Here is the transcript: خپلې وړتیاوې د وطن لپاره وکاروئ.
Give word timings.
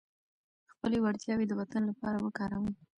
خپلې 0.71 0.97
وړتیاوې 1.01 1.45
د 1.47 1.53
وطن 1.59 1.81
لپاره 1.89 2.17
وکاروئ. 2.21 2.73